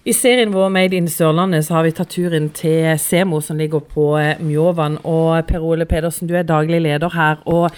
I 0.00 0.12
serien 0.16 0.48
vår 0.48 0.70
Made 0.72 0.96
in 0.96 1.08
Sørlandet 1.12 1.66
så 1.66 1.74
har 1.76 1.84
vi 1.84 1.90
tatt 1.92 2.14
turen 2.14 2.46
til 2.56 2.86
Semo 2.96 3.42
som 3.44 3.58
ligger 3.60 3.82
på 3.84 4.14
eh, 4.16 4.38
Mjåvann. 4.40 4.94
Og 5.04 5.44
Per 5.44 5.60
Ole 5.60 5.84
Pedersen, 5.84 6.24
du 6.30 6.32
er 6.40 6.46
daglig 6.48 6.78
leder 6.80 7.12
her. 7.12 7.42
Og 7.44 7.68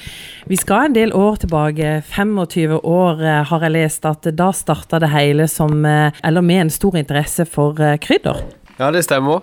vi 0.46 0.54
skal 0.60 0.86
en 0.86 0.94
del 0.94 1.10
år 1.18 1.40
tilbake. 1.42 1.96
25 2.06 2.76
år 2.78 3.24
eh, 3.26 3.40
har 3.50 3.66
jeg 3.66 3.74
lest 3.74 4.06
at 4.06 4.28
da 4.38 4.52
starta 4.54 5.00
det 5.02 5.10
hele 5.10 5.48
som 5.50 5.82
eh, 5.82 6.14
Eller 6.22 6.46
med 6.46 6.68
en 6.68 6.70
stor 6.70 6.94
interesse 7.00 7.42
for 7.42 7.74
krydder. 7.74 8.39
Ja, 8.79 8.93
det 8.95 9.02
stemmer. 9.02 9.43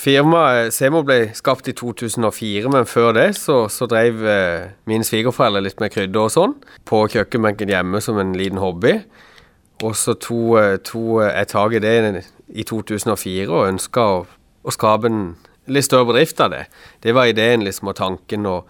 Firmaet 0.00 0.76
Semo 0.76 1.00
ble 1.04 1.30
skapt 1.36 1.72
i 1.72 1.76
2004, 1.76 2.68
men 2.72 2.84
før 2.88 3.16
det 3.16 3.26
så, 3.40 3.62
så 3.72 3.88
drev 3.88 4.20
mine 4.88 5.04
svigerforeldre 5.04 5.64
litt 5.64 5.80
med 5.80 5.92
krydder 5.92 6.28
og 6.28 6.32
sånn. 6.36 6.54
På 6.84 7.06
kjøkkenbenken 7.08 7.72
hjemme 7.72 8.00
som 8.04 8.20
en 8.20 8.36
liten 8.36 8.60
hobby. 8.60 8.98
Og 9.80 9.96
så 9.96 10.14
tok 10.20 11.22
jeg 11.24 11.48
tak 11.48 11.76
i 11.76 11.82
det 11.82 12.24
i 12.50 12.64
2004 12.66 13.48
og 13.48 13.68
ønska 13.68 14.06
å, 14.14 14.22
å, 14.62 14.74
skape 14.74 15.08
en 15.08 15.20
litt 15.70 15.86
større 15.86 16.10
bedrift 16.10 16.40
av 16.42 16.52
det. 16.52 16.64
Det 17.04 17.14
var 17.16 17.30
ideen 17.30 17.64
liksom 17.64 17.92
og 17.92 17.96
tanken. 18.00 18.48
Og, 18.50 18.66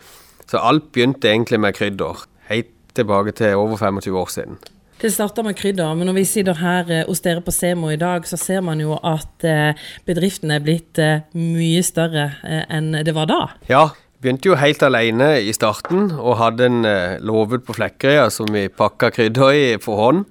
så 0.50 0.60
alt 0.62 0.90
begynte 0.94 1.30
egentlig 1.30 1.60
med 1.62 1.74
krydder. 1.78 2.26
Helt 2.50 2.74
tilbake 2.94 3.34
til 3.38 3.56
over 3.58 3.80
25 3.80 4.20
år 4.20 4.30
siden. 4.34 4.60
Det 5.00 5.08
starta 5.14 5.40
med 5.40 5.56
krydder, 5.56 5.94
men 5.96 6.10
når 6.10 6.18
vi 6.18 6.26
sitter 6.28 6.58
her 6.60 6.90
eh, 6.92 7.06
hos 7.08 7.22
dere 7.24 7.40
på 7.40 7.54
Semo 7.56 7.88
i 7.88 7.96
dag, 7.96 8.26
så 8.28 8.36
ser 8.36 8.60
man 8.60 8.82
jo 8.82 8.98
at 9.00 9.46
eh, 9.48 9.78
bedriften 10.04 10.52
er 10.52 10.60
blitt 10.60 11.00
eh, 11.00 11.22
mye 11.32 11.80
større 11.86 12.26
enn 12.44 12.92
det 13.06 13.14
var 13.16 13.30
da. 13.30 13.38
Ja, 13.70 13.86
begynte 14.20 14.50
jo 14.50 14.58
helt 14.60 14.84
alene 14.84 15.30
i 15.40 15.54
starten 15.56 16.10
og 16.18 16.36
hadde 16.42 16.68
en 16.68 16.84
låve 17.24 17.62
på 17.64 17.78
Flekkerøya 17.78 18.28
som 18.34 18.52
vi 18.52 18.66
pakka 18.68 19.08
krydder 19.16 19.56
i 19.56 19.64
på 19.80 19.96
hånd 19.96 20.26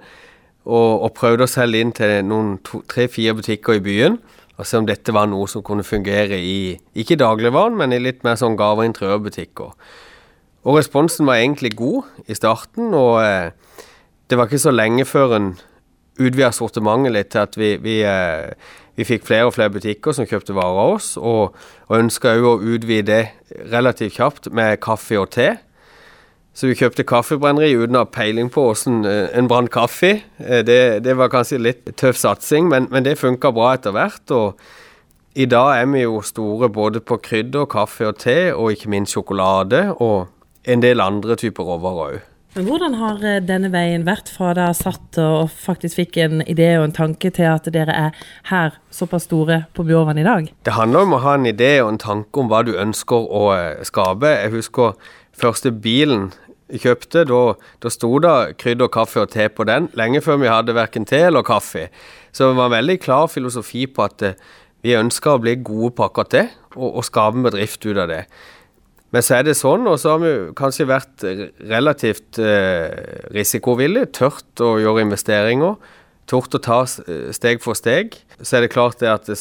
og, 0.69 1.05
og 1.05 1.15
prøvde 1.17 1.45
å 1.45 1.49
selge 1.49 1.81
inn 1.81 1.93
til 1.95 2.19
noen 2.27 2.57
tre-fire 2.63 3.33
butikker 3.39 3.79
i 3.79 3.83
byen. 3.83 4.19
Og 4.59 4.67
se 4.67 4.79
om 4.79 4.87
dette 4.87 5.13
var 5.15 5.29
noe 5.31 5.47
som 5.47 5.63
kunne 5.63 5.85
fungere 5.87 6.35
i 6.35 6.75
ikke 6.99 7.17
dagligvaren, 7.19 7.77
men 7.79 7.95
i 7.95 8.01
litt 8.01 8.25
mer 8.27 8.35
sånn 8.39 8.57
gave- 8.59 8.83
og 8.83 8.89
interiørbutikker. 8.89 9.71
Og 10.67 10.75
responsen 10.75 11.27
var 11.29 11.39
egentlig 11.39 11.77
god 11.79 12.27
i 12.27 12.35
starten, 12.35 12.91
og 12.93 13.21
eh, 13.23 13.51
det 14.27 14.37
var 14.37 14.49
ikke 14.49 14.59
så 14.59 14.75
lenge 14.75 15.07
før 15.07 15.37
en 15.37 15.49
utvida 16.19 16.51
sortimentet 16.51 17.15
litt 17.15 17.31
til 17.31 17.45
at 17.45 17.55
vi, 17.55 17.69
vi, 17.79 18.01
eh, 18.03 18.51
vi, 18.99 19.07
fikk 19.07 19.23
flere 19.29 19.47
og 19.47 19.55
flere 19.55 19.71
butikker 19.71 20.15
som 20.15 20.27
kjøpte 20.27 20.57
varer 20.57 20.83
av 20.83 20.97
oss, 20.97 21.13
og, 21.15 21.55
og 21.87 21.95
ønska 22.01 22.35
òg 22.35 22.49
å 22.49 22.75
utvide 22.75 23.21
relativt 23.71 24.19
kjapt 24.19 24.51
med 24.51 24.81
kaffe 24.83 25.21
og 25.21 25.31
te. 25.37 25.53
Så 26.59 26.67
vi 26.67 26.75
kjøpte 26.75 27.05
kaffebrenneri 27.07 27.71
uten 27.79 27.95
å 27.95 28.01
ha 28.03 28.07
peiling 28.11 28.49
på 28.51 28.65
hvordan 28.65 29.05
eh, 29.07 29.29
en 29.39 29.47
brant 29.47 29.69
kaffe. 29.71 30.17
Eh, 30.43 30.59
det, 30.67 31.05
det, 31.05 31.13
var 31.15 31.31
kanskje 31.31 31.61
litt 31.61 31.85
tøff 31.95 32.17
satsing, 32.19 32.67
men, 32.67 32.89
men 32.91 33.05
det 33.05 33.13
funka 33.21 33.53
bra 33.55 33.77
etter 33.77 33.93
hvert. 33.95 34.25
Og 34.35 35.39
i 35.39 35.47
dag 35.47 35.77
er 35.77 35.87
vi 35.87 36.01
jo 36.03 36.17
store 36.19 36.67
både 36.67 36.99
på 36.99 37.15
krydder, 37.23 37.63
kaffe 37.71 38.09
og 38.09 38.17
te, 38.19 38.49
og 38.51 38.73
ikke 38.73 38.91
minst 38.91 39.15
sjokolade, 39.15 39.85
og 40.03 40.27
en 40.67 40.83
del 40.83 40.99
andre 40.99 41.37
typer 41.39 41.63
råvarer 41.63 42.01
òg. 42.09 42.25
Men 42.57 42.67
Hvordan 42.67 42.97
har 42.99 43.23
eh, 43.23 43.39
denne 43.45 43.71
veien 43.71 44.03
vært 44.03 44.27
fra 44.33 44.51
da 44.57 44.67
satt 44.75 45.21
og 45.23 45.53
faktisk 45.53 46.01
fikk 46.01 46.19
en 46.25 46.43
idé 46.43 46.73
og 46.81 46.89
en 46.89 46.97
tanke 46.97 47.31
til 47.39 47.47
at 47.53 47.71
dere 47.71 47.95
er 47.95 48.19
her 48.51 48.75
såpass 48.91 49.29
store 49.29 49.61
på 49.77 49.87
Bjørvann 49.87 50.19
i 50.19 50.27
dag? 50.27 50.51
Det 50.67 50.75
handler 50.75 51.07
om 51.07 51.15
å 51.15 51.23
ha 51.23 51.39
en 51.39 51.47
idé 51.47 51.77
og 51.85 51.93
en 51.93 52.03
tanke 52.03 52.43
om 52.43 52.51
hva 52.51 52.65
du 52.67 52.75
ønsker 52.75 53.31
å 53.31 53.47
skape. 53.87 54.35
Jeg 54.41 54.55
husker 54.57 54.99
første 55.39 55.71
bilen 55.71 56.33
kjøpte, 56.69 57.25
da, 57.29 57.41
da 57.81 57.91
sto 57.93 58.11
det 58.21 58.35
krydder, 58.61 58.91
kaffe 58.93 59.23
og 59.23 59.33
te 59.33 59.47
på 59.49 59.65
den, 59.69 59.89
lenge 59.97 60.21
før 60.25 60.39
vi 60.43 60.51
hadde 60.51 60.77
verken 60.77 61.07
te 61.09 61.23
eller 61.29 61.45
kaffe. 61.47 61.87
Så 62.31 62.51
det 62.51 62.59
var 62.59 62.69
en 62.69 62.77
veldig 62.77 62.99
klar 63.01 63.27
filosofi 63.31 63.87
på 63.89 64.05
at 64.05 64.25
eh, 64.25 64.37
vi 64.85 64.95
ønsker 64.95 65.35
å 65.35 65.43
bli 65.43 65.57
gode 65.65 65.95
på 65.97 66.05
akkurat 66.05 66.33
det, 66.35 66.47
og, 66.75 66.87
og 67.01 67.05
skape 67.07 67.39
en 67.39 67.47
bedrift 67.49 67.83
ut 67.87 67.97
av 67.97 68.09
det. 68.11 68.23
Men 69.09 69.25
så 69.25 69.39
er 69.39 69.47
det 69.47 69.57
sånn, 69.57 69.87
og 69.89 69.97
så 69.97 70.13
har 70.13 70.21
vi 70.21 70.33
kanskje 70.57 70.85
vært 70.89 71.25
relativt 71.71 72.37
eh, 72.43 73.25
risikovillige, 73.33 74.11
tørt 74.19 74.61
å 74.61 74.75
gjøre 74.81 75.07
investeringer, 75.07 75.79
tort 76.29 76.53
å 76.53 76.61
ta 76.61 76.83
eh, 76.85 77.31
steg 77.33 77.63
for 77.63 77.77
steg. 77.77 78.19
Så 78.37 78.59
er 78.59 78.67
det 78.67 78.73
klart 78.75 79.01
det 79.01 79.09
at 79.09 79.25
det, 79.29 79.39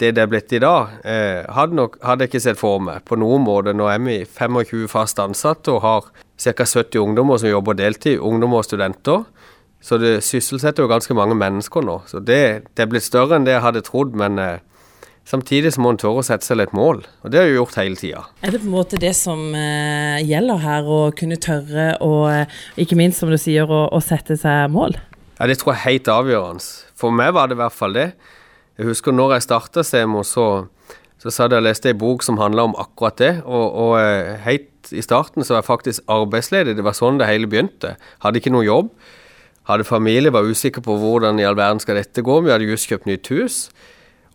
det 0.00 0.14
det 0.16 0.24
er 0.24 0.30
blitt 0.30 0.52
i 0.56 0.62
dag, 0.62 0.96
eh, 1.04 1.44
hadde, 1.52 1.76
nok, 1.76 1.98
hadde 2.04 2.24
jeg 2.24 2.32
ikke 2.32 2.42
sett 2.46 2.60
for 2.60 2.80
meg 2.82 3.04
på 3.08 3.18
noen 3.20 3.44
måte. 3.44 3.74
Nå 3.76 3.88
er 3.92 4.00
vi 4.04 4.22
25 4.24 4.88
fast 4.90 5.20
ansatte 5.22 5.74
og 5.76 5.84
har 5.84 6.08
ca. 6.40 6.64
70 6.64 7.02
ungdommer 7.02 7.40
som 7.40 7.52
jobber 7.52 7.76
deltid, 7.78 8.18
ungdommer 8.18 8.62
og 8.62 8.68
studenter. 8.68 9.24
Så 9.80 9.96
det 10.00 10.18
sysselsetter 10.24 10.84
jo 10.84 10.90
ganske 10.90 11.14
mange 11.16 11.36
mennesker 11.38 11.84
nå. 11.84 12.00
Så 12.08 12.20
det, 12.20 12.40
det 12.76 12.84
er 12.84 12.90
blitt 12.90 13.06
større 13.06 13.38
enn 13.38 13.46
det 13.46 13.56
jeg 13.56 13.64
hadde 13.64 13.84
trodd, 13.86 14.16
men 14.18 14.36
eh, 14.40 14.60
samtidig 15.28 15.72
så 15.72 15.84
må 15.84 15.94
en 15.94 16.00
tørre 16.00 16.20
å 16.20 16.26
sette 16.26 16.44
seg 16.44 16.60
litt 16.60 16.74
mål. 16.76 17.00
Og 17.24 17.32
det 17.32 17.40
har 17.40 17.48
jeg 17.48 17.56
gjort 17.56 17.78
hele 17.80 18.00
tida. 18.00 18.24
Er 18.44 18.52
det 18.52 18.60
på 18.60 18.68
en 18.68 18.74
måte 18.74 19.00
det 19.00 19.14
som 19.16 19.46
eh, 19.56 20.20
gjelder 20.28 20.60
her, 20.64 20.90
å 20.90 21.00
kunne 21.16 21.40
tørre 21.40 21.94
og 22.04 22.26
eh, 22.32 22.58
ikke 22.84 22.98
minst, 23.00 23.22
som 23.22 23.32
du 23.32 23.38
sier, 23.40 23.68
å, 23.68 23.86
å 23.88 24.02
sette 24.04 24.36
seg 24.40 24.68
mål? 24.74 24.98
Ja, 25.38 25.48
det 25.48 25.56
tror 25.60 25.72
jeg 25.72 25.80
er 25.80 25.86
helt 25.86 26.12
avgjørende. 26.12 26.68
For 27.00 27.16
meg 27.16 27.32
var 27.32 27.48
det 27.48 27.56
i 27.56 27.62
hvert 27.62 27.76
fall 27.76 27.96
det. 27.96 28.10
Jeg 28.80 28.88
husker 28.88 29.12
når 29.12 29.34
jeg 29.34 29.44
starta 29.44 29.82
Semo, 29.84 30.22
så, 30.24 30.46
så 31.20 31.28
satt 31.28 31.52
jeg 31.52 31.60
og 31.60 31.66
leste 31.66 31.90
ei 31.90 31.96
bok 32.00 32.22
som 32.24 32.38
handla 32.40 32.64
om 32.70 32.76
akkurat 32.80 33.18
det. 33.20 33.32
Og, 33.44 33.66
og 33.76 33.90
eh, 34.00 34.38
helt 34.46 34.88
i 34.96 35.02
starten 35.04 35.44
så 35.44 35.52
var 35.52 35.60
jeg 35.60 35.68
faktisk 35.68 36.06
arbeidsledig. 36.08 36.78
Det 36.78 36.86
var 36.86 36.96
sånn 36.96 37.20
det 37.20 37.28
hele 37.28 37.50
begynte. 37.50 37.98
Hadde 38.24 38.40
ikke 38.40 38.54
noe 38.54 38.64
jobb. 38.64 38.88
Hadde 39.68 39.84
familie, 39.84 40.32
var 40.32 40.48
usikker 40.48 40.80
på 40.86 40.96
hvordan 40.96 41.36
i 41.36 41.44
all 41.44 41.60
verden 41.60 41.84
skal 41.84 42.00
dette 42.00 42.24
gå. 42.24 42.38
Vi 42.40 42.54
hadde 42.54 42.70
just 42.72 42.88
kjøpt 42.88 43.10
nytt 43.10 43.28
hus. 43.34 43.60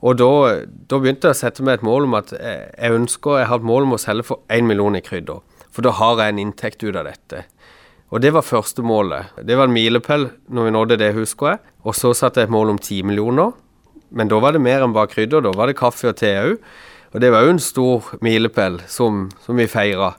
Og 0.06 0.22
da, 0.22 0.30
da, 0.62 1.02
begynte 1.02 1.32
jeg 1.32 1.40
å 1.40 1.42
sette 1.42 1.66
meg 1.66 1.80
et 1.80 1.90
mål 1.90 2.06
om 2.06 2.16
at 2.22 2.36
jeg 2.38 2.94
ønsker, 3.00 3.42
jeg 3.42 3.50
har 3.50 3.64
et 3.64 3.68
mål 3.74 3.90
om 3.90 3.98
å 3.98 4.02
selge 4.06 4.30
for 4.30 4.46
én 4.54 4.70
million 4.70 4.94
i 4.94 5.02
krydder. 5.02 5.42
For 5.74 5.90
da 5.90 5.98
har 5.98 6.22
jeg 6.22 6.36
en 6.36 6.46
inntekt 6.46 6.86
ut 6.86 6.94
av 6.94 7.10
dette. 7.10 7.48
Og 8.14 8.22
det 8.22 8.36
var 8.36 8.46
første 8.46 8.86
målet. 8.86 9.34
Det 9.42 9.58
var 9.58 9.66
en 9.66 9.74
milepæl 9.74 10.30
når 10.54 10.70
vi 10.70 10.78
nådde 10.78 11.02
det, 11.02 11.16
husker 11.18 11.56
jeg. 11.56 11.64
Og 11.82 11.98
så 11.98 12.14
satte 12.14 12.44
jeg 12.44 12.52
et 12.52 12.54
mål 12.54 12.76
om 12.76 12.78
ti 12.78 13.02
millioner. 13.02 13.56
Men 14.16 14.32
da 14.32 14.40
var 14.40 14.56
det 14.56 14.64
mer 14.64 14.84
enn 14.86 14.96
bare 14.96 15.12
krydder, 15.12 15.44
da 15.44 15.52
var 15.56 15.68
det 15.68 15.78
kaffe 15.80 16.08
og 16.12 16.18
te 16.20 16.32
òg. 16.40 16.56
Og 17.16 17.22
det 17.24 17.32
var 17.32 17.46
jo 17.46 17.54
en 17.54 17.62
stor 17.64 18.08
milepæl 18.24 18.82
som, 18.92 19.28
som, 19.46 19.60
vi 19.60 19.68
feira. 19.72 20.14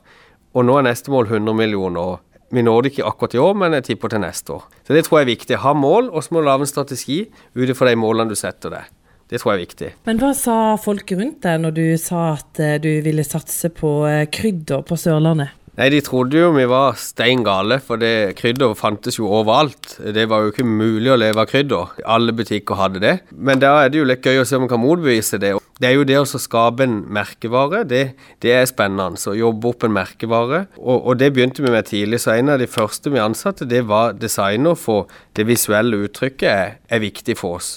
Og 0.57 0.65
nå 0.65 0.79
er 0.79 0.87
neste 0.87 1.13
mål 1.13 1.29
100 1.29 1.57
millioner. 1.57 2.23
Vi 2.53 2.63
når 2.65 2.85
det 2.85 2.93
ikke 2.93 3.09
akkurat 3.09 3.35
i 3.37 3.41
år, 3.43 3.57
men 3.59 3.77
jeg 3.77 3.89
tipper 3.91 4.13
til 4.13 4.23
neste 4.23 4.55
år. 4.55 4.63
Så 4.87 4.97
det 4.97 5.05
tror 5.05 5.21
jeg 5.21 5.27
er 5.27 5.33
viktig. 5.35 5.59
Ha 5.65 5.73
mål, 5.77 6.09
og 6.09 6.25
så 6.25 6.33
må 6.33 6.41
du 6.41 6.49
lage 6.49 6.65
en 6.65 6.71
strategi 6.71 7.19
ut 7.57 7.69
ifra 7.69 7.91
de 7.91 7.99
målene 8.01 8.33
du 8.33 8.39
setter 8.39 8.73
deg. 8.73 8.93
Det 9.27 9.41
tror 9.43 9.53
jeg 9.53 9.59
er 9.59 9.65
viktig. 9.65 9.91
Men 10.07 10.21
hva 10.23 10.31
sa 10.39 10.57
folk 10.79 11.11
rundt 11.19 11.41
deg 11.45 11.61
når 11.65 11.77
du 11.77 11.87
sa 11.99 12.29
at 12.37 12.61
eh, 12.63 12.77
du 12.79 12.93
ville 13.03 13.25
satse 13.27 13.73
på 13.75 13.97
eh, 14.07 14.29
krydder 14.31 14.85
på 14.87 14.99
Sørlandet? 15.01 15.57
Nei, 15.77 15.91
de 15.93 15.99
trodde 16.01 16.39
jo 16.41 16.55
vi 16.55 16.65
var 16.71 16.95
stein 16.97 17.43
gale, 17.45 17.77
for 17.85 18.01
det 18.01 18.33
krydder 18.39 18.73
fantes 18.79 19.19
jo 19.19 19.29
overalt. 19.29 19.99
Det 20.01 20.25
var 20.31 20.47
jo 20.47 20.55
ikke 20.55 20.65
mulig 20.65 21.11
å 21.13 21.19
leve 21.21 21.43
av 21.43 21.51
krydder. 21.51 21.93
Alle 22.09 22.33
butikker 22.33 22.79
hadde 22.81 23.03
det. 23.03 23.15
Men 23.37 23.61
da 23.61 23.75
er 23.83 23.93
det 23.93 24.01
jo 24.01 24.09
litt 24.09 24.25
gøy 24.25 24.41
å 24.41 24.47
se 24.49 24.57
om 24.57 24.65
vi 24.65 24.71
kan 24.73 24.81
motbevise 24.81 25.37
det. 25.43 25.53
Det 25.77 25.91
er 25.91 25.99
jo 25.99 26.07
det 26.09 26.17
å 26.17 26.25
skape 26.25 26.87
en 26.87 27.03
merkevare. 27.13 27.83
Det, 27.85 28.03
det 28.41 28.55
er 28.57 28.65
spennende. 28.71 29.21
Å 29.21 29.37
jobbe 29.37 29.69
opp 29.69 29.85
en 29.85 29.93
merkevare. 29.93 30.63
Og, 30.81 30.97
og, 30.97 31.13
det 31.21 31.35
begynte 31.37 31.61
vi 31.61 31.75
med 31.75 31.91
tidlig. 31.91 32.23
Så 32.25 32.33
en 32.33 32.55
av 32.55 32.63
de 32.63 32.71
første 32.71 33.13
vi 33.13 33.21
ansatte, 33.21 33.69
det 33.69 33.85
var 33.91 34.17
designer, 34.17 34.81
for 34.81 35.13
det 35.37 35.45
visuelle 35.51 36.07
uttrykket 36.07 36.49
er, 36.49 36.79
er 36.89 37.05
viktig 37.05 37.37
for 37.37 37.61
oss. 37.61 37.75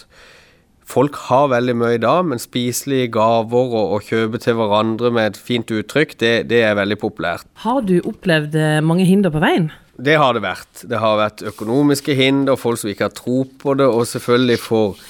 Folk 0.89 1.19
har 1.27 1.51
veldig 1.51 1.75
mye 1.77 1.97
i 1.99 2.01
dag, 2.01 2.23
men 2.25 2.41
spiselige 2.41 3.11
gaver 3.13 3.75
og, 3.77 3.91
å 3.93 3.99
kjøpe 4.01 4.39
til 4.41 4.55
hverandre 4.57 5.11
med 5.13 5.31
et 5.31 5.37
fint 5.37 5.69
uttrykk, 5.69 6.15
det, 6.17 6.31
det, 6.49 6.63
er 6.65 6.77
veldig 6.79 6.97
populært. 6.97 7.45
Har 7.61 7.83
du 7.85 7.99
opplevd 7.99 8.57
eh, 8.57 8.79
mange 8.81 9.05
hinder 9.05 9.29
på 9.29 9.41
veien? 9.43 9.67
Det 10.01 10.15
har 10.17 10.33
det 10.33 10.41
vært. 10.41 10.81
Det 10.89 10.97
har 10.97 11.19
vært 11.19 11.43
økonomiske 11.45 12.15
hinder, 12.17 12.57
folk 12.57 12.81
som 12.81 12.89
ikke 12.89 13.05
har 13.05 13.13
tro 13.13 13.43
på 13.61 13.75
det, 13.77 13.85
og 13.85 14.07
selvfølgelig 14.09 14.57
for 14.63 15.03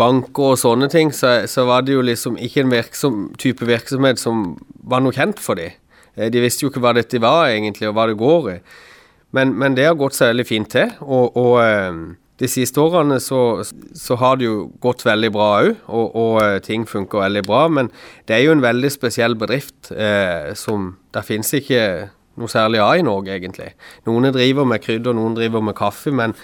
banker 0.00 0.54
og 0.54 0.60
sånne 0.62 0.88
ting, 0.92 1.12
så, 1.12 1.42
så 1.50 1.66
var 1.68 1.84
det 1.84 1.98
jo 1.98 2.06
liksom 2.06 2.38
ikke 2.40 2.62
en 2.64 2.72
virksom, 2.72 3.18
type 3.42 3.68
virksomhet 3.68 4.22
som 4.22 4.54
var 4.88 5.02
noe 5.04 5.12
kjent 5.12 5.42
for 5.42 5.60
dem. 5.60 5.76
Eh, 6.16 6.30
de 6.32 6.40
visste 6.40 6.64
jo 6.64 6.72
ikke 6.72 6.80
hva 6.86 6.94
dette 6.96 7.20
var 7.20 7.50
egentlig, 7.50 7.90
og 7.90 7.98
hva 7.98 8.08
det 8.08 8.16
går 8.16 8.48
i. 8.54 8.56
Men, 9.36 9.52
men 9.60 9.76
det 9.76 9.84
har 9.90 10.00
gått 10.00 10.16
seg 10.16 10.32
veldig 10.32 10.48
fint 10.48 10.72
til. 10.72 10.96
og, 11.04 11.36
og 11.36 11.60
eh, 11.66 12.00
de 12.38 12.46
siste 12.50 12.78
årene 12.78 13.18
så, 13.22 13.64
så, 13.98 14.16
har 14.20 14.38
det 14.38 14.46
jo 14.46 14.68
gått 14.82 15.02
veldig 15.06 15.30
bra 15.34 15.48
òg, 15.58 15.72
og, 15.88 16.06
og, 16.06 16.36
eh, 16.44 16.60
ting 16.62 16.86
funker 16.86 17.24
veldig 17.24 17.42
bra. 17.48 17.64
Men 17.72 17.90
det 18.28 18.36
er 18.36 18.44
jo 18.46 18.54
en 18.54 18.62
veldig 18.62 18.92
spesiell 18.94 19.34
bedrift 19.38 19.90
eh, 19.90 20.54
som 20.58 20.94
Det 21.14 21.24
finnes 21.26 21.50
ikke 21.58 21.82
noe 22.38 22.52
særlig 22.52 22.78
av 22.84 22.94
i 22.98 23.02
Norge, 23.02 23.34
egentlig. 23.34 23.72
Noen 24.06 24.30
driver 24.34 24.68
med 24.68 24.82
krydder, 24.84 25.16
noen 25.16 25.34
driver 25.34 25.64
med 25.64 25.74
kaffe, 25.78 26.12
men 26.14 26.36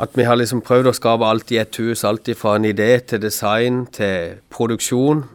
at 0.00 0.16
vi 0.16 0.24
har 0.24 0.38
liksom 0.40 0.62
prøvd 0.64 0.88
å 0.88 0.96
skape 0.96 1.28
alt 1.28 1.52
i 1.52 1.58
ett 1.60 1.76
hus. 1.76 2.06
Alt 2.08 2.30
fra 2.38 2.56
en 2.56 2.64
idé 2.64 2.94
til 3.04 3.20
design 3.20 3.82
til 3.92 4.38
produksjon. 4.48 5.26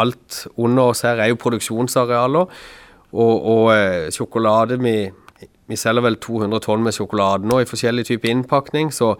Alt 0.00 0.46
under 0.56 0.94
oss 0.94 1.04
her 1.04 1.20
er 1.20 1.34
jo 1.34 1.40
produksjonsarealer. 1.42 2.48
Og, 3.10 3.46
og 3.52 3.64
eh, 3.74 4.08
sjokolade 4.14 4.78
vi 4.80 5.10
vi 5.70 5.78
selger 5.78 6.04
vel 6.04 6.18
200 6.18 6.64
tonn 6.66 6.82
med 6.84 6.96
sjokolade 6.96 7.46
nå 7.48 7.62
i 7.62 7.68
forskjellig 7.68 8.08
type 8.10 8.28
innpakning, 8.30 8.90
så 8.94 9.14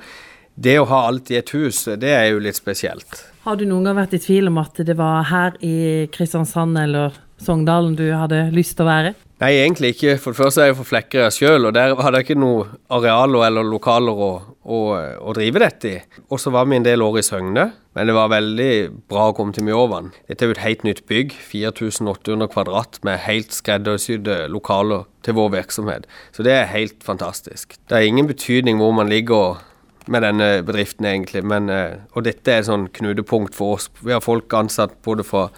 det 0.61 0.76
å 0.81 0.88
ha 0.91 1.05
alt 1.08 1.31
i 1.31 1.38
et 1.38 1.50
hus, 1.55 1.85
det 2.00 2.11
er 2.11 2.32
jo 2.32 2.43
litt 2.43 2.58
spesielt. 2.58 3.23
Har 3.47 3.56
du 3.56 3.64
noen 3.64 3.87
gang 3.87 3.97
vært 3.97 4.19
i 4.19 4.20
tvil 4.20 4.50
om 4.50 4.58
at 4.61 4.82
det 4.85 4.97
var 4.99 5.25
her 5.31 5.55
i 5.64 6.06
Kristiansand 6.12 6.76
eller 6.82 7.14
Sogndalen 7.41 7.94
du 7.97 8.11
hadde 8.12 8.50
lyst 8.52 8.75
til 8.76 8.85
å 8.85 8.91
være? 8.91 9.14
Nei, 9.41 9.55
egentlig 9.62 9.94
ikke. 9.94 10.19
For 10.20 10.35
det 10.35 10.43
første 10.43 10.61
er 10.61 10.69
jeg 10.69 10.76
fra 10.76 10.88
Flekkerøy 10.91 11.32
sjøl, 11.32 11.69
og 11.70 11.73
der 11.73 11.94
hadde 11.97 12.20
jeg 12.20 12.26
ikke 12.29 12.43
noe 12.43 12.67
arealer 12.93 13.46
eller 13.46 13.70
lokaler 13.70 14.20
å, 14.20 14.31
å, 14.65 14.81
å 15.21 15.35
drive 15.37 15.62
dette 15.62 15.91
i. 15.91 16.01
Og 16.29 16.41
så 16.43 16.53
var 16.53 16.69
vi 16.69 16.77
en 16.77 16.87
del 16.87 17.03
år 17.05 17.21
i 17.21 17.25
Søgne, 17.25 17.71
men 17.97 18.11
det 18.11 18.17
var 18.17 18.33
veldig 18.33 18.73
bra 19.11 19.31
å 19.31 19.37
komme 19.37 19.57
til 19.57 19.67
Mjåvann. 19.67 20.12
Dette 20.29 20.45
er 20.45 20.51
jo 20.51 20.57
et 20.59 20.65
helt 20.65 20.85
nytt 20.87 21.03
bygg, 21.11 21.33
4800 21.41 22.51
kvadrat, 22.53 23.01
med 23.07 23.23
helt 23.25 23.57
skreddersydde 23.57 24.45
lokaler 24.53 25.09
til 25.27 25.37
vår 25.39 25.55
virksomhet. 25.57 26.07
Så 26.37 26.47
det 26.47 26.55
er 26.59 26.71
helt 26.75 27.01
fantastisk. 27.07 27.79
Det 27.89 27.99
er 27.99 28.09
ingen 28.09 28.31
betydning 28.31 28.81
hvor 28.81 28.95
man 28.97 29.11
ligger 29.11 29.61
med 30.11 30.25
denne 30.25 30.49
bedriften, 30.67 31.06
egentlig. 31.06 31.45
Men, 31.47 31.69
eh, 31.71 32.01
og 32.15 32.25
dette 32.27 32.53
er 32.53 32.63
et 32.63 32.69
sånn 32.69 32.89
knutepunkt 32.93 33.55
for 33.55 33.77
oss. 33.77 33.89
Vi 34.03 34.13
har 34.13 34.25
folk 34.25 34.53
ansatt 34.56 34.97
både 35.06 35.25
fra, 35.27 35.49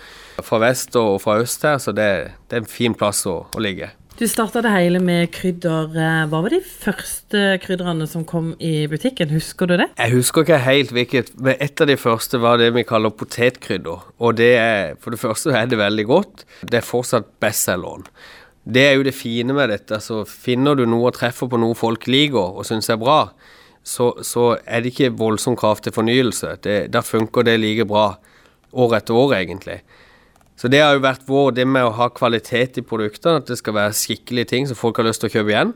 fra 0.42 0.60
vest 0.62 0.96
og 0.98 1.20
fra 1.24 1.38
øst 1.42 1.64
her, 1.66 1.78
så 1.78 1.94
det, 1.96 2.08
det 2.48 2.58
er 2.58 2.64
en 2.64 2.70
fin 2.70 2.94
plass 2.94 3.24
å, 3.26 3.42
å 3.48 3.62
ligge. 3.62 3.92
Du 4.22 4.28
starta 4.30 4.60
det 4.62 4.70
hele 4.70 5.00
med 5.02 5.32
krydder. 5.34 5.96
Eh, 5.98 6.18
hva 6.30 6.40
var 6.44 6.52
de 6.52 6.60
første 6.62 7.40
krydderne 7.58 8.06
som 8.06 8.22
kom 8.22 8.52
i 8.62 8.84
butikken? 8.86 9.32
Husker 9.34 9.66
du 9.66 9.72
det? 9.80 9.88
Jeg 9.98 10.12
husker 10.12 10.44
ikke 10.44 10.60
helt 10.62 10.92
hvilket, 10.94 11.32
men 11.42 11.58
et 11.58 11.82
av 11.82 11.88
de 11.90 11.96
første 11.98 12.38
var 12.38 12.60
det 12.60 12.68
vi 12.76 12.84
kaller 12.86 13.10
potetkrydder. 13.10 14.04
Og 14.22 14.36
det 14.38 14.52
er, 14.60 14.94
for 15.02 15.10
det 15.10 15.18
første 15.18 15.50
er 15.58 15.66
det 15.66 15.80
veldig 15.80 16.04
godt. 16.06 16.44
Det 16.62 16.78
er 16.78 16.86
fortsatt 16.86 17.32
bestselgeren. 17.42 18.06
Det 18.62 18.84
er 18.92 18.94
jo 18.94 19.08
det 19.08 19.16
fine 19.18 19.58
med 19.58 19.74
dette. 19.74 19.98
Så 19.98 20.20
finner 20.22 20.78
du 20.78 20.84
noe 20.86 21.10
og 21.10 21.18
treffer 21.18 21.50
på 21.50 21.58
noe 21.58 21.74
folk 21.74 22.06
liker 22.06 22.62
og 22.62 22.68
syns 22.68 22.94
er 22.94 23.02
bra, 23.02 23.24
så, 23.82 24.12
så, 24.22 24.52
er 24.62 24.86
det 24.86 24.94
ikke 24.94 25.16
voldsom 25.18 25.58
krav 25.58 25.82
til 25.82 25.98
fornyelse. 25.98 26.60
Det, 26.62 26.78
da 26.94 27.02
funker 27.02 27.50
det 27.50 27.58
like 27.58 27.90
bra 27.90 28.12
år 28.70 29.00
etter 29.02 29.18
år, 29.18 29.40
egentlig. 29.42 29.80
Så 30.62 30.68
det 30.70 30.78
har 30.78 30.92
jo 30.94 31.02
vært 31.02 31.24
vår, 31.26 31.48
det 31.56 31.64
med 31.66 31.88
å 31.88 31.94
ha 31.98 32.06
kvalitet 32.14 32.76
i 32.78 32.84
produktene, 32.86 33.40
at 33.40 33.48
det 33.50 33.56
skal 33.58 33.74
være 33.74 33.96
skikkelige 33.98 34.52
ting 34.52 34.68
som 34.70 34.78
folk 34.78 35.00
har 35.00 35.08
lyst 35.08 35.24
til 35.24 35.32
å 35.32 35.34
kjøpe 35.34 35.50
igjen, 35.50 35.72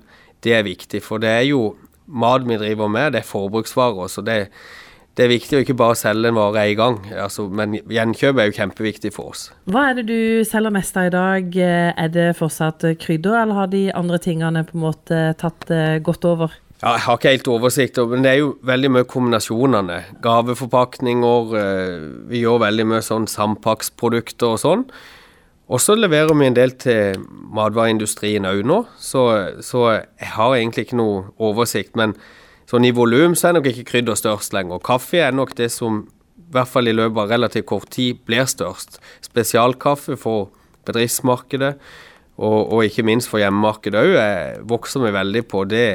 det 0.47 0.53
er 0.55 0.63
viktig. 0.63 1.01
For 1.03 1.19
det 1.19 1.33
er 1.33 1.47
jo 1.49 1.63
mat 2.07 2.45
vi 2.47 2.59
driver 2.61 2.93
med, 2.95 3.17
det 3.17 3.25
er 3.25 3.27
forbruksvarer. 3.27 4.07
Så 4.13 4.23
det, 4.23 4.37
det 5.19 5.25
er 5.25 5.33
viktig 5.33 5.59
å 5.59 5.65
ikke 5.65 5.75
bare 5.81 5.97
selge 5.99 6.31
en 6.31 6.39
vare 6.39 6.69
én 6.71 6.79
gang, 6.79 7.01
altså, 7.25 7.49
men 7.51 7.75
gjenkjøp 7.81 8.39
er 8.39 8.47
jo 8.47 8.57
kjempeviktig 8.61 9.11
for 9.17 9.33
oss. 9.35 9.49
Hva 9.67 9.89
er 9.89 9.99
det 9.99 10.07
du 10.07 10.47
selger 10.47 10.77
mest 10.79 11.03
av 11.03 11.11
i 11.11 11.15
dag? 11.17 11.59
Er 11.59 12.15
det 12.15 12.29
fortsatt 12.39 12.87
krydder, 13.03 13.41
eller 13.41 13.59
har 13.59 13.75
de 13.75 13.89
andre 13.91 14.23
tingene 14.23 14.63
på 14.71 14.79
en 14.79 14.87
måte 14.87 15.25
tatt 15.43 15.67
eh, 15.75 15.99
godt 15.99 16.31
over? 16.31 16.55
Ja, 16.83 16.91
jeg 16.93 17.07
har 17.07 17.17
ikke 17.17 17.31
helt 17.33 17.49
oversikt, 17.49 17.99
men 18.11 18.25
det 18.25 18.35
er 18.35 18.41
jo 18.43 18.49
veldig 18.69 18.91
mye 18.93 19.07
kombinasjonene. 19.09 19.95
Gaveforpakninger, 20.25 21.55
eh, 21.57 22.09
vi 22.29 22.43
gjør 22.43 22.67
veldig 22.67 22.85
mye 22.91 23.05
sånn 23.05 23.25
sampaksprodukter 23.33 24.51
og 24.53 24.61
sånn. 24.61 24.83
Og 25.73 25.81
så 25.81 25.97
leverer 25.97 26.37
vi 26.37 26.47
en 26.47 26.57
del 26.59 26.75
til 26.77 27.23
matvareindustrien 27.57 28.45
òg 28.47 28.61
nå, 28.69 28.83
så, 29.01 29.23
så, 29.65 29.87
jeg 30.21 30.29
har 30.37 30.53
egentlig 30.55 30.85
ikke 30.87 30.99
noe 31.01 31.23
oversikt. 31.43 31.97
Men 31.97 32.13
sånn 32.69 32.85
i 32.85 32.93
volum 32.95 33.35
så 33.35 33.49
er 33.49 33.57
nok 33.57 33.71
ikke 33.73 33.87
krydder 33.95 34.19
størst 34.21 34.53
lenger. 34.53 34.83
Kaffe 34.85 35.23
er 35.25 35.33
nok 35.33 35.55
det 35.57 35.71
som 35.73 36.05
i 36.37 36.53
hvert 36.55 36.71
fall 36.71 36.87
i 36.87 36.95
løpet 36.95 37.23
av 37.25 37.33
relativt 37.33 37.67
kort 37.73 37.89
tid 37.97 38.21
blir 38.29 38.45
størst. 38.45 39.01
Spesialkaffe 39.25 40.19
for 40.21 40.53
bedriftsmarkedet, 40.87 41.73
og, 42.37 42.59
og 42.69 42.85
ikke 42.85 43.07
minst 43.09 43.33
for 43.33 43.41
hjemmemarkedet 43.41 44.05
òg, 44.05 44.21
vokser 44.69 45.03
vi 45.03 45.15
veldig 45.17 45.43
på. 45.49 45.65
det 45.65 45.89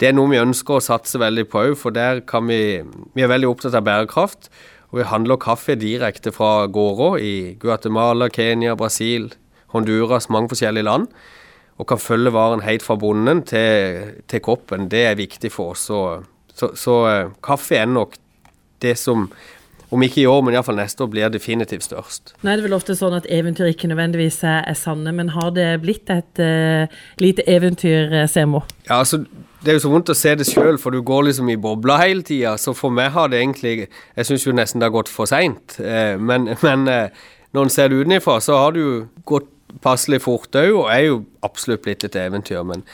det 0.00 0.10
er 0.10 0.16
noe 0.16 0.28
vi 0.28 0.40
ønsker 0.40 0.76
å 0.76 0.84
satse 0.84 1.18
veldig 1.20 1.46
på 1.48 1.62
òg, 1.62 1.76
for 1.80 1.94
der 1.94 2.20
kan 2.28 2.46
vi 2.50 2.84
Vi 3.14 3.22
er 3.22 3.32
veldig 3.32 3.48
opptatt 3.48 3.74
av 3.74 3.84
bærekraft. 3.84 4.50
Og 4.92 5.00
vi 5.00 5.08
handler 5.08 5.36
kaffe 5.36 5.74
direkte 5.74 6.32
fra 6.32 6.66
gårder 6.66 7.18
i 7.18 7.56
Guatemala, 7.58 8.28
Kenya, 8.28 8.76
Brasil, 8.76 9.32
Honduras, 9.74 10.28
mange 10.30 10.48
forskjellige 10.52 10.84
land. 10.84 11.08
Og 11.78 11.86
kan 11.86 11.98
følge 11.98 12.32
varen 12.32 12.62
helt 12.64 12.82
fra 12.82 12.96
bonden 12.96 13.42
til, 13.42 14.14
til 14.28 14.40
koppen. 14.40 14.88
Det 14.88 15.02
er 15.06 15.18
viktig 15.18 15.50
for 15.52 15.74
oss. 15.74 15.88
Så, 15.88 16.22
så, 16.54 16.70
så 16.76 16.94
uh, 17.04 17.32
kaffe 17.42 17.76
er 17.76 17.86
nok 17.90 18.16
det 18.80 18.94
som 19.00 19.30
om 19.90 20.02
ikke 20.02 20.22
i 20.22 20.26
år, 20.26 20.42
men 20.42 20.56
iallfall 20.56 20.78
neste 20.80 21.04
år 21.04 21.10
blir 21.12 21.32
definitivt 21.32 21.86
størst. 21.86 22.34
Nå 22.42 22.50
er 22.50 22.58
det 22.58 22.66
vel 22.66 22.76
ofte 22.76 22.96
sånn 22.98 23.14
at 23.18 23.28
eventyr 23.30 23.70
ikke 23.70 23.90
nødvendigvis 23.90 24.40
er 24.48 24.78
sanne, 24.78 25.12
men 25.14 25.30
har 25.36 25.52
det 25.54 25.68
blitt 25.84 26.10
et 26.10 26.42
uh, 26.42 26.98
lite 27.22 27.44
eventyr, 27.50 28.14
eh, 28.22 28.30
Semo? 28.30 28.64
Ja, 28.88 29.00
altså 29.00 29.22
det 29.66 29.72
er 29.72 29.78
jo 29.78 29.86
så 29.86 29.90
vondt 29.90 30.12
å 30.12 30.14
se 30.14 30.34
det 30.38 30.46
sjøl, 30.46 30.76
for 30.78 30.94
du 30.94 31.00
går 31.06 31.28
liksom 31.28 31.48
i 31.50 31.58
bobla 31.58 31.96
hele 32.02 32.22
tida. 32.26 32.54
Så 32.60 32.74
for 32.76 32.94
meg 32.94 33.10
har 33.16 33.32
det 33.32 33.40
egentlig 33.40 33.88
Jeg 33.88 34.28
syns 34.28 34.46
jo 34.46 34.54
nesten 34.54 34.82
det 34.82 34.86
har 34.86 34.94
gått 34.94 35.10
for 35.10 35.26
seint. 35.26 35.78
Eh, 35.80 36.14
men, 36.18 36.50
men 36.66 36.86
eh, 36.90 37.26
når 37.56 37.66
en 37.66 37.74
ser 37.74 37.90
det 37.90 38.02
utenfra, 38.04 38.38
så 38.40 38.60
har 38.60 38.76
det 38.76 38.84
jo 38.84 38.94
gått 39.26 39.50
passelig 39.82 40.22
fort 40.24 40.54
òg, 40.56 40.70
og 40.70 40.86
er 40.92 41.08
jo 41.08 41.20
absolutt 41.44 41.82
blitt 41.84 42.06
et 42.06 42.18
eventyr. 42.20 42.62
Men 42.68 42.84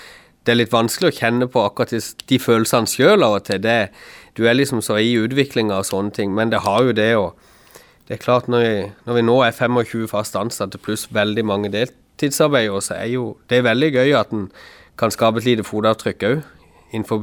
det 0.47 0.55
er 0.55 0.63
litt 0.63 0.73
vanskelig 0.73 1.13
å 1.13 1.19
kjenne 1.19 1.49
på 1.51 1.63
akkurat 1.63 1.93
de 2.29 2.39
følelsene 2.41 2.91
sjøl 2.91 3.23
av 3.23 3.37
og 3.37 3.45
til. 3.47 3.61
Det, 3.63 3.77
du 4.37 4.47
er 4.49 4.57
liksom 4.57 4.83
så 4.83 4.97
i 5.01 5.15
utviklinga 5.21 5.81
og 5.81 5.89
sånne 5.89 6.15
ting, 6.17 6.35
men 6.35 6.53
det 6.53 6.63
har 6.67 6.85
jo 6.89 6.93
det 6.97 7.15
å 7.17 7.33
Det 8.09 8.17
er 8.17 8.25
klart, 8.25 8.49
når 8.51 8.61
vi, 8.61 8.93
når 9.07 9.15
vi 9.15 9.23
nå 9.23 9.35
er 9.47 9.53
25 9.55 10.09
fast 10.11 10.35
ansatte 10.37 10.77
pluss 10.77 11.07
veldig 11.15 11.45
mange 11.47 11.71
deltidsarbeidere, 11.71 12.81
så 12.83 12.97
er 12.99 13.07
jo 13.15 13.37
det 13.49 13.61
er 13.61 13.69
veldig 13.69 13.93
gøy 13.95 14.11
at 14.19 14.33
en 14.35 14.49
kan 14.99 15.11
skape 15.15 15.39
et 15.39 15.47
lite 15.47 15.65
fotavtrykk 15.65 16.27
òg 16.27 16.43
innenfor 16.93 17.23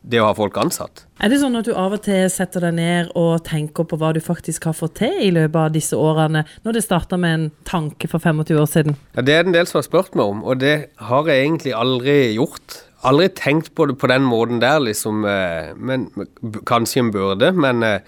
det 0.00 0.20
å 0.20 0.28
ha 0.28 0.34
folk 0.36 0.56
ansatt. 0.60 1.04
Er 1.22 1.30
det 1.32 1.40
sånn 1.42 1.56
at 1.58 1.66
du 1.68 1.72
av 1.78 1.94
og 1.96 2.02
til 2.04 2.24
setter 2.32 2.64
deg 2.66 2.76
ned 2.78 3.10
og 3.18 3.42
tenker 3.46 3.86
på 3.88 3.98
hva 4.00 4.12
du 4.14 4.20
faktisk 4.24 4.68
har 4.68 4.76
fått 4.76 4.96
til 5.02 5.18
i 5.22 5.32
løpet 5.34 5.58
av 5.58 5.74
disse 5.74 5.98
årene, 5.98 6.44
når 6.64 6.78
det 6.78 6.84
starta 6.86 7.18
med 7.20 7.34
en 7.34 7.48
tanke 7.68 8.08
for 8.10 8.22
25 8.22 8.56
år 8.62 8.70
siden? 8.70 8.96
Ja, 9.16 9.22
Det 9.22 9.34
er 9.34 9.44
en 9.44 9.56
del 9.56 9.68
som 9.68 9.80
har 9.80 9.88
spurt 9.88 10.16
meg 10.18 10.26
om, 10.26 10.42
og 10.44 10.60
det 10.60 10.90
har 10.96 11.28
jeg 11.28 11.44
egentlig 11.46 11.74
aldri 11.76 12.16
gjort. 12.34 12.82
Aldri 13.02 13.28
tenkt 13.34 13.72
på 13.74 13.88
det 13.90 13.96
på 13.98 14.10
den 14.10 14.22
måten 14.22 14.60
der, 14.62 14.78
liksom. 14.82 15.24
Eh, 15.26 15.72
men 15.76 16.10
Kanskje 16.68 17.02
en 17.02 17.10
burde, 17.14 17.50
men 17.52 17.82
eh, 17.82 17.98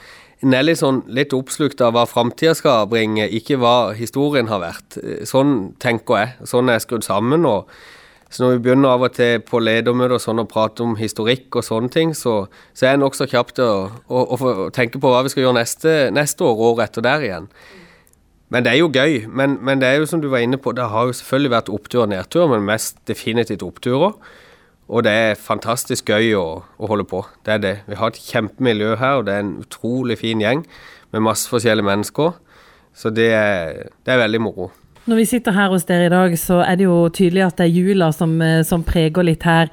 en 0.45 0.55
er 0.55 0.67
litt, 0.67 0.79
sånn, 0.83 1.03
litt 1.09 1.33
oppslukt 1.35 1.81
av 1.83 1.97
hva 1.97 2.05
framtida 2.07 2.55
skal 2.55 2.87
bringe, 2.91 3.27
ikke 3.27 3.59
hva 3.63 3.95
historien 3.97 4.51
har 4.51 4.63
vært. 4.63 4.99
Eh, 5.01 5.25
sånn 5.27 5.75
tenker 5.83 6.21
jeg. 6.21 6.49
Sånn 6.51 6.71
er 6.71 6.79
jeg 6.79 6.89
skrudd 6.89 7.07
sammen. 7.07 7.47
og 7.49 7.71
så 8.35 8.43
når 8.43 8.57
vi 8.57 8.63
begynner 8.65 8.97
av 8.97 9.05
og 9.07 9.13
til 9.15 9.39
på 9.47 9.61
ledermøter 9.63 10.19
sånn 10.19 10.43
å 10.43 10.49
prate 10.51 10.83
om 10.83 10.97
historikk 10.99 11.55
og 11.55 11.63
sånne 11.63 11.91
ting, 11.95 12.15
så, 12.19 12.49
så 12.75 12.87
er 12.87 12.95
jeg 12.97 13.03
nokså 13.05 13.29
kjapp 13.31 13.53
til 13.55 13.69
å, 13.69 13.85
å, 14.11 14.23
å, 14.27 14.55
tenke 14.75 14.99
på 14.99 15.13
hva 15.13 15.21
vi 15.23 15.31
skal 15.31 15.45
gjøre 15.45 15.59
neste, 15.61 15.93
neste 16.11 16.43
år 16.43 16.57
og 16.57 16.65
året 16.73 16.89
etter 16.89 17.05
der 17.07 17.27
igjen. 17.29 17.47
Men 18.51 18.67
det 18.67 18.73
er 18.73 18.81
jo 18.81 18.91
gøy. 18.91 19.29
Men, 19.31 19.55
men, 19.63 19.79
det 19.83 19.87
er 19.87 20.01
jo 20.01 20.09
som 20.11 20.23
du 20.23 20.27
var 20.33 20.43
inne 20.43 20.59
på, 20.59 20.75
det 20.75 20.89
har 20.91 21.07
jo 21.07 21.15
selvfølgelig 21.15 21.55
vært 21.55 21.71
opptur 21.77 22.03
og 22.03 22.11
nedtur, 22.11 22.49
men 22.51 22.67
mest 22.67 22.99
definitivt 23.07 23.63
oppturer. 23.67 24.19
Og 24.89 25.05
det 25.07 25.13
er 25.17 25.41
fantastisk 25.41 26.11
gøy 26.13 26.35
å, 26.37 26.47
å, 26.77 26.89
holde 26.91 27.07
på. 27.09 27.23
Det 27.47 27.57
er 27.57 27.61
det. 27.63 27.75
Vi 27.89 27.97
har 27.99 28.13
et 28.13 28.21
kjempemiljø 28.21 28.97
her, 29.01 29.21
og 29.21 29.29
det 29.29 29.35
er 29.35 29.45
en 29.47 29.59
utrolig 29.65 30.19
fin 30.21 30.43
gjeng 30.43 30.65
med 31.15 31.25
masse 31.25 31.49
forskjellige 31.49 31.89
mennesker. 31.89 32.35
Så 32.95 33.11
det 33.11 33.31
er, 33.35 33.87
det 34.05 34.15
er 34.15 34.25
veldig 34.27 34.43
moro. 34.45 34.71
Når 35.09 35.21
vi 35.21 35.29
sitter 35.29 35.57
her 35.57 35.73
hos 35.73 35.85
dere 35.89 36.09
i 36.09 36.13
dag, 36.13 36.37
så 36.41 36.63
er 36.65 36.79
det 36.81 36.87
jo 36.87 36.97
tydelig 37.13 37.47
at 37.49 37.59
det 37.61 37.67
er 37.67 37.77
jula 37.77 38.11
som, 38.15 38.37
eh, 38.41 38.63
som 38.65 38.85
preger 38.87 39.27
litt 39.27 39.45
her. 39.45 39.73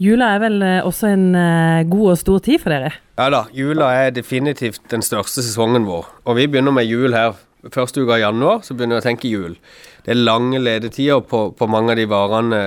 Jula 0.00 0.30
er 0.34 0.40
vel 0.40 0.62
eh, 0.64 0.80
også 0.86 1.10
en 1.10 1.26
eh, 1.36 1.82
god 1.90 2.14
og 2.14 2.20
stor 2.20 2.40
tid 2.46 2.62
for 2.62 2.72
dere? 2.72 2.94
Ja 3.20 3.28
da, 3.32 3.42
jula 3.52 3.90
er 3.92 4.14
definitivt 4.16 4.86
den 4.92 5.04
største 5.04 5.44
sesongen 5.44 5.84
vår. 5.88 6.08
Og 6.24 6.38
vi 6.38 6.46
begynner 6.48 6.72
med 6.72 6.88
jul 6.88 7.16
her. 7.16 7.36
Første 7.68 8.00
uka 8.00 8.16
i 8.16 8.22
januar 8.22 8.62
så 8.64 8.72
begynner 8.72 8.96
vi 8.96 9.02
å 9.02 9.08
tenke 9.10 9.28
jul. 9.28 9.58
Det 10.06 10.14
er 10.14 10.22
lange 10.22 10.62
ledetider 10.62 11.20
på, 11.28 11.50
på 11.52 11.68
mange 11.68 11.92
av 11.92 12.00
de 12.00 12.06
varene 12.08 12.62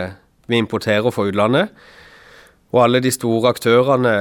vi 0.48 0.60
importerer 0.60 1.14
fra 1.14 1.28
utlandet. 1.30 1.74
Og 2.74 2.84
alle 2.84 3.04
de 3.04 3.12
store 3.14 3.54
aktørene 3.54 4.14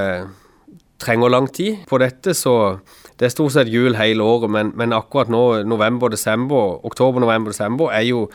trenger 1.03 1.31
lang 1.31 1.49
tid 1.53 1.83
på 1.89 1.99
dette, 2.01 2.35
så 2.37 2.77
det 3.19 3.27
er 3.27 3.33
stort 3.33 3.55
sett 3.55 3.71
jul 3.71 3.97
hele 3.97 4.23
året, 4.23 4.51
men, 4.53 4.71
men 4.79 4.95
akkurat 4.95 5.31
nå, 5.31 5.63
november, 5.67 6.11
desember, 6.13 6.77
oktober, 6.85 7.23
november, 7.23 7.53
desember, 7.53 7.91
er 7.91 8.05
jo 8.07 8.27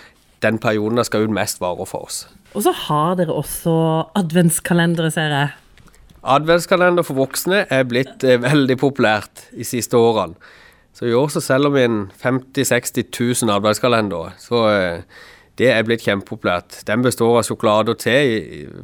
den 0.43 0.59
perioden 0.63 1.01
det 1.01 1.07
skal 1.09 1.27
ut 1.27 1.35
mest 1.35 1.63
varer 1.63 1.89
for 1.89 2.07
oss. 2.09 2.27
Og 2.55 2.65
så 2.65 2.75
har 2.87 3.17
dere 3.19 3.35
også 3.35 3.73
adventskalendere, 4.19 5.11
ser 5.15 5.35
jeg. 5.35 5.57
Adventskalender 6.29 7.07
for 7.07 7.19
voksne 7.19 7.65
er 7.71 7.85
blitt 7.89 8.25
eh, 8.27 8.41
veldig 8.43 8.77
populært 8.81 9.49
de 9.55 9.67
siste 9.67 9.99
årene. 9.99 10.39
Så 10.99 11.07
i 11.07 11.15
år 11.15 11.29
så 11.31 11.41
selger 11.45 11.71
vi 11.71 11.85
en 11.87 11.99
50 12.19 12.65
000-60 12.67 13.45
000 13.45 13.55
adventskalendere. 13.55 14.33
Så 14.43 14.65
eh, 14.73 15.21
det 15.59 15.71
er 15.75 15.87
blitt 15.87 16.05
kjempepopulært. 16.07 16.83
Den 16.87 17.03
består 17.03 17.41
av 17.41 17.47
sjokolade 17.49 17.95
og 17.95 18.01
te 18.03 18.15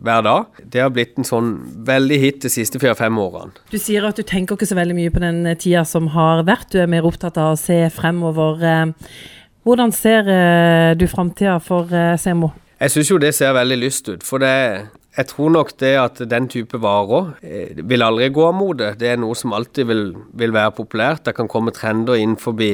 hver 0.03 0.25
dag. 0.27 0.59
Det 0.63 0.83
har 0.83 0.91
blitt 0.95 1.15
en 1.21 1.29
sånn 1.29 1.53
veldig 1.87 2.19
hit 2.23 2.43
de 2.45 2.51
siste 2.53 2.81
fire-fem 2.83 3.19
årene. 3.21 3.55
Du 3.71 3.79
sier 3.79 4.07
at 4.09 4.19
du 4.19 4.27
tenker 4.27 4.59
ikke 4.59 4.69
så 4.71 4.79
veldig 4.79 4.99
mye 4.99 5.15
på 5.15 5.23
den 5.23 5.45
eh, 5.47 5.59
tida 5.61 5.85
som 5.89 6.11
har 6.17 6.43
vært, 6.49 6.73
du 6.75 6.83
er 6.83 6.91
mer 6.91 7.07
opptatt 7.07 7.39
av 7.41 7.55
å 7.55 7.61
se 7.61 7.79
fremover. 7.95 8.61
Eh, 8.67 9.15
hvordan 9.65 9.95
ser 9.95 10.29
eh, 10.29 10.91
du 10.99 11.07
framtida 11.09 11.57
for 11.63 11.89
Semo? 12.21 12.53
Jeg 12.85 12.93
syns 12.93 13.11
jo 13.11 13.23
det 13.23 13.33
ser 13.37 13.55
veldig 13.57 13.79
lyst 13.81 14.11
ut. 14.11 14.25
For 14.27 14.43
det, 14.43 14.55
jeg 15.15 15.29
tror 15.31 15.53
nok 15.55 15.71
det 15.79 15.93
at 16.01 16.21
den 16.27 16.49
type 16.51 16.79
varer 16.83 17.31
eh, 17.47 17.83
vil 17.87 18.03
aldri 18.03 18.29
gå 18.35 18.49
av 18.49 18.57
mode. 18.59 18.91
Det 18.99 19.13
er 19.13 19.21
noe 19.23 19.37
som 19.39 19.55
alltid 19.55 19.87
vil, 19.87 20.05
vil 20.35 20.55
være 20.55 20.75
populært. 20.75 21.25
Det 21.29 21.37
kan 21.39 21.51
komme 21.51 21.75
trender 21.75 22.19
inn 22.19 22.35
forbi 22.41 22.73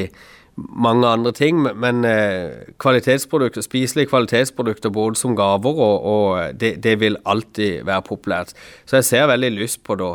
mange 0.68 1.08
andre 1.08 1.32
ting, 1.36 1.60
men 1.62 2.04
eh, 2.04 2.66
kvalitetsprodukter, 2.82 3.64
spiselige 3.64 4.10
kvalitetsprodukter 4.10 4.92
både 4.94 5.18
som 5.20 5.36
gaver 5.36 5.80
og, 5.80 6.06
og 6.12 6.60
det, 6.60 6.76
det, 6.84 6.98
vil 7.00 7.18
alltid 7.24 7.84
være 7.88 8.06
populært. 8.06 8.54
Så 8.86 9.00
jeg 9.00 9.08
ser 9.08 9.30
veldig 9.30 9.50
lyst 9.56 9.82
på 9.84 9.96
det. 10.00 10.10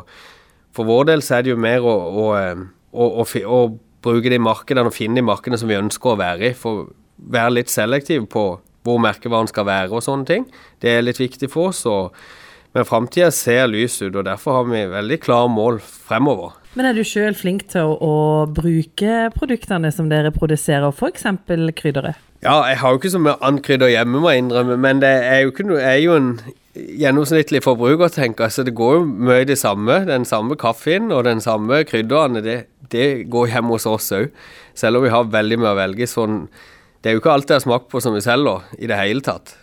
For 0.76 0.88
vår 0.88 1.10
del 1.12 1.24
så 1.26 1.38
er 1.38 1.46
det 1.46 1.54
jo 1.54 1.62
mer 1.62 1.86
å, 1.86 1.96
å, 1.96 2.28
eh, 2.38 2.64
å, 2.94 3.26
å 3.26 3.60
bruke 4.06 4.32
de 4.32 4.40
markedene 4.40 4.92
og 4.92 4.96
finne 4.96 5.20
de 5.20 5.26
markedene 5.26 5.60
som 5.62 5.72
vi 5.72 5.80
ønsker 5.80 6.14
å 6.14 6.20
være 6.22 6.52
i. 6.52 6.56
For 6.58 6.90
være 7.18 7.60
litt 7.60 7.72
selektiv 7.72 8.28
på 8.32 8.48
hvor 8.86 9.00
merkevaren 9.02 9.50
skal 9.50 9.66
være 9.66 9.96
og 9.98 10.04
sånne 10.06 10.30
ting. 10.30 10.50
Det 10.82 10.92
er 10.92 11.06
litt 11.06 11.22
viktig 11.22 11.50
for 11.50 11.72
oss. 11.72 11.86
Og, 11.90 12.14
men 12.76 12.86
framtida 12.88 13.32
ser 13.32 13.70
lys 13.72 14.02
ut, 14.04 14.14
og 14.14 14.26
derfor 14.28 14.60
har 14.60 14.68
vi 14.68 14.84
veldig 14.92 15.18
klare 15.24 15.52
mål 15.52 15.80
fremover. 15.80 16.58
Men 16.76 16.90
er 16.90 16.98
du 16.98 17.06
sjøl 17.08 17.38
flink 17.40 17.70
til 17.72 17.88
å, 17.88 17.96
å, 18.04 18.16
bruke 18.52 19.30
produktene 19.32 19.94
som 19.96 20.10
dere 20.12 20.34
produserer, 20.36 20.92
f.eks. 20.92 21.24
krydderet? 21.80 22.20
Ja, 22.44 22.60
jeg 22.68 22.82
har 22.82 22.92
jo 22.92 23.00
ikke 23.00 23.14
så 23.14 23.22
mye 23.24 23.38
annet 23.40 23.64
krydder 23.66 23.94
hjemme, 23.94 24.20
må 24.20 24.34
jeg 24.34 24.44
innrømme, 24.44 24.76
men 24.84 25.00
det 25.02 25.14
er 25.24 25.46
jo, 25.46 25.54
ikke 25.54 25.70
noe, 25.70 25.80
er 25.80 26.02
jo 26.04 26.20
en 26.20 26.30
gjennomsnittlig 26.76 27.64
forbruker, 27.64 28.12
tenker 28.12 28.52
så 28.52 28.66
det 28.68 28.76
går 28.76 29.00
jo 29.00 29.08
mye 29.08 29.48
det 29.48 29.58
samme. 29.62 30.02
Den 30.10 30.28
samme 30.28 30.60
kaffen 30.60 31.14
og 31.16 31.24
den 31.30 31.40
samme 31.42 31.86
krydderne, 31.88 32.44
det, 32.44 32.60
det 32.92 33.30
går 33.32 33.54
hjemme 33.54 33.78
hos 33.78 33.88
oss 33.90 34.12
òg. 34.20 34.28
Selv 34.76 35.00
om 35.00 35.08
vi 35.08 35.14
har 35.16 35.32
veldig 35.32 35.62
mye 35.64 35.72
å 35.72 35.80
velge. 35.80 36.12
sånn 36.12 36.44
det 37.06 37.12
er 37.12 37.20
jo 37.20 37.22
ikke 37.22 37.36
alt 37.38 37.52
jeg 37.52 37.60
har 37.60 37.62
smakt 37.62 37.92
på 37.92 38.00
som 38.02 38.16
vi 38.18 38.22
selger 38.26 38.64
i 38.82 38.88
det 38.90 38.98
hele 38.98 39.22
tatt. 39.22 39.54